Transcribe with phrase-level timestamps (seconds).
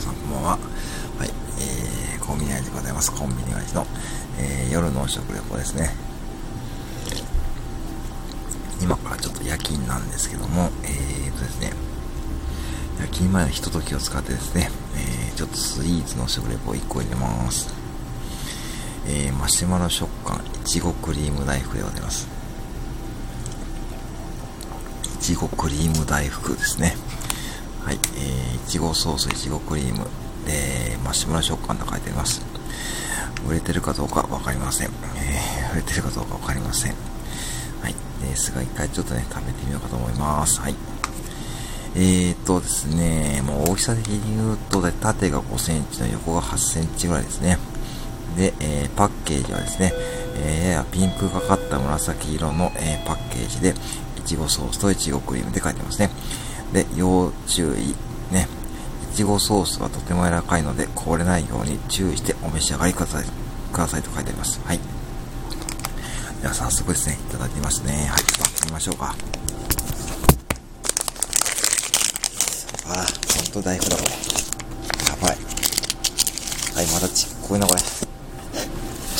[0.00, 0.50] さんこんばんは。
[0.50, 0.56] は
[1.26, 3.12] い、えー、コンビニ味でございます。
[3.12, 3.86] コンビニ味の、
[4.38, 5.90] えー、夜の食レポですね。
[8.80, 11.72] 今からちょっと夜勤なんですけども、えーとですね、
[12.98, 17.74] 夜勤前のひとときを使ってですね、えー、ちょっとスイーツの食レポを1個入れます。
[19.06, 22.26] えー、マシュマロ食感、いちごクリーム大福でございます。
[25.14, 26.96] いちごクリーム大福ですね。
[27.84, 30.06] はい、えー、いちごソース、いちごクリーム、
[30.46, 32.42] で、マシュマロ食感と書いてあります。
[33.48, 34.88] 売れてるかどうかわかりません。
[34.88, 36.94] えー、売れてるかどうかわかりません。
[37.82, 40.60] はい、ですが一回ちょっとね、食べてみようかと思います。
[40.60, 40.74] はい。
[41.96, 47.58] えーとですね、もう大きさ的に言うと、縦が5センチの横が8センチぐらいですね。
[48.36, 49.92] で、えー、パッケージはですね、
[50.36, 53.74] えー、ややピンクがかった紫色の、えー、パッケージで、
[54.18, 56.10] いちごソースといちごクリームで書いてますね。
[56.72, 57.94] で、要注意。
[58.32, 58.48] ね。
[59.12, 63.24] いちごソースはとても柔らかいので、凍れないように注意してお召し上がりください。
[63.72, 64.60] くださいと書いてあります。
[64.64, 64.80] はい。
[66.40, 67.92] では早速ですね、いただきますね。
[67.92, 69.14] はい、割ってみましょうか。
[72.86, 74.10] ああ、ほんと大福だこれ。
[74.10, 75.36] やばい。
[76.76, 77.80] はい、まだちっこいなこれ。
[77.80, 77.84] ち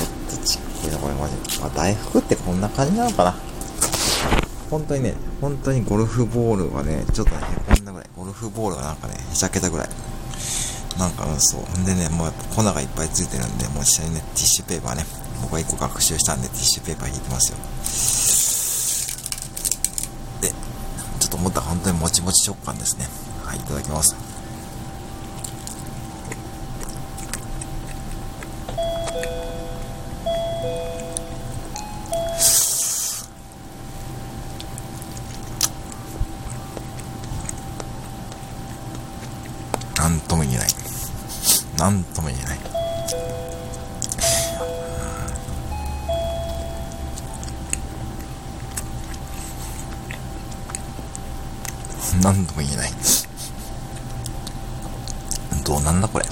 [0.00, 1.34] ょっとちっこいなこれマジ。
[1.60, 3.53] まあ、大福ってこんな感じなのかな。
[4.70, 8.08] 本当にね、本当にゴルフボールはね、ちょっとね、へこんだぐらい。
[8.16, 9.88] ゴルフボールがなんかね、へしゃけたぐらい。
[10.98, 11.78] なんかうん、そう。
[11.78, 15.04] んでね、もうやっぱ粉がいっぱいついてるんで、もう実際にね、ティッシュペーパーね、
[15.42, 17.58] 僕は1個学習したんで、ティッシュペーパー引いてますよ。
[20.40, 20.48] で、
[21.20, 23.08] ちょっと思ったら本当にもちもち食感ですね。
[23.44, 24.33] はい、いただきます。
[40.04, 40.68] なんとも言えない。
[41.78, 42.58] なんとも言えない。
[52.22, 52.90] なんとも言えない。
[55.64, 56.26] どうなんだこれ。
[56.26, 56.28] い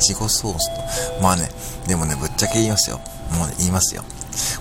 [0.00, 1.22] ちごソースと。
[1.22, 1.48] まあね、
[1.88, 3.00] でもね、ぶっちゃけ言いますよ。
[3.32, 4.04] もうね、言いますよ。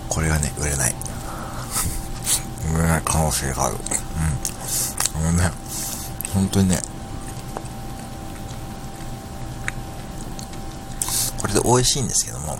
[0.08, 0.96] これはね、売れない。
[2.74, 3.76] 売れない可能性がある。
[3.76, 5.28] うん。
[5.28, 5.52] あのね、
[6.34, 6.82] 本当にね、
[11.44, 12.58] これで美味しいんですけども、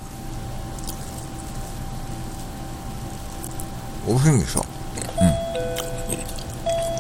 [4.06, 4.66] 美味しいんですよ。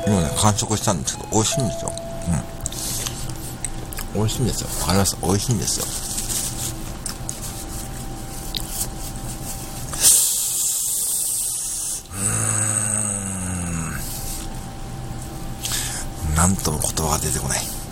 [0.07, 0.13] うん。
[0.13, 1.91] 今ね、完食したんですけど、美味しいんですよ。
[4.15, 4.21] うん。
[4.21, 4.69] 美味しいんですよ。
[4.79, 5.85] わかります美味しいんですよ。
[12.13, 16.35] うーん。
[16.35, 17.82] なんとも言葉が出てこない。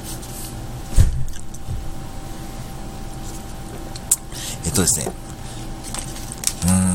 [4.71, 5.11] っとですね。
[6.63, 6.91] うーん。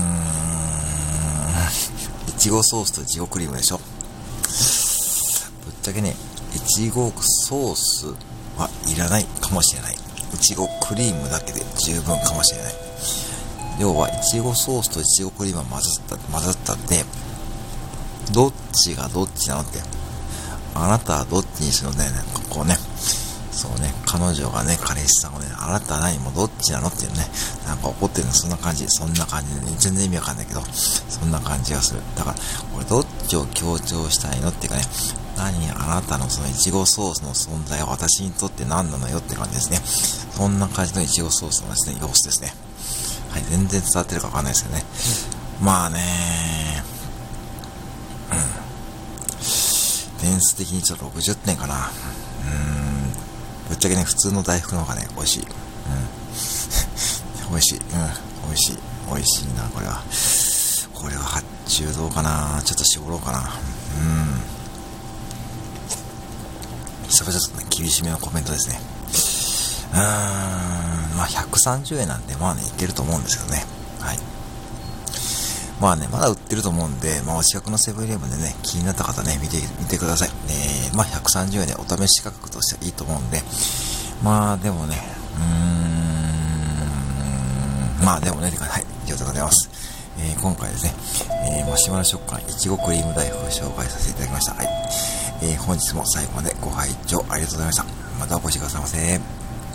[2.29, 3.79] いちごソースといちごクリームでしょ。
[3.79, 6.17] ぶっちゃけね、
[6.55, 8.07] いちごソース
[8.59, 9.95] はいらないかもしれない。
[9.95, 12.75] いちごクリームだけで十分かもしれない。
[13.79, 17.05] 要は、いちごソースといちごクリームが混ざった、混ざったって、
[18.33, 19.81] どっちがどっちなのって、
[20.75, 22.11] あなたはどっちにするのね、
[22.49, 22.79] こうね、
[23.67, 27.27] そうね、彼女がね、彼氏さんをね、あなたは何もどっちなのっていうね、
[27.67, 32.01] なんか怒ってるのそんな感じ、そんな感じでね、全然意味わかんないけど、そんな感じがする。
[32.17, 32.37] だから、
[32.73, 34.85] これどっちを強調したいのっていうかね、
[35.37, 39.81] 何あなたのそのいちごソースの存在は私にとって何なのよって感じですね。
[40.37, 42.55] そんな感じのいちごソースのですね、様子ですね。
[43.31, 44.85] はい、全然伝わってるかわかんないですけどね。
[45.61, 46.85] まあね
[48.31, 50.21] うん。
[50.21, 51.75] 点数的にちょっと60点かな。
[51.75, 52.86] うーん。
[53.69, 55.43] ぶっちゃけね、普通の大福の方がね、美味しい。
[55.43, 55.49] うん。
[57.51, 57.79] 美味しい。
[57.79, 57.83] うん。
[58.49, 58.79] 美味しい。
[59.09, 60.03] 美味しいな、これは。
[60.95, 63.39] これは発注どうかなちょっと絞ろうかな。
[63.39, 63.43] う
[64.03, 64.41] ん。
[67.09, 68.81] それちょっとね、厳しめのコメントですね。
[69.93, 71.17] うーん。
[71.17, 73.65] まあ、130円なんで、まあね、いけると思うんですけどね。
[74.01, 74.19] はい。
[75.81, 80.31] まあね、まだ売ってると思うんで、まあお近くのセブンイレブンでね、気になった方ね、見て、見てください。
[80.49, 83.43] えー、まあ130円でお試し価格としてはいいと思うんで、
[84.23, 84.97] まあでもね、
[85.37, 89.69] うーん、まあでもね、はい、以上でございます。
[90.19, 90.95] えー、今回ですね、
[91.61, 94.55] えー、マシュマロ食感いちごクリーム大福を紹介させていただきました。
[94.55, 94.69] はい。
[95.43, 97.85] えー、本日も最後までご拝聴ありがとうございました。
[98.19, 99.36] またお越しくださいませ。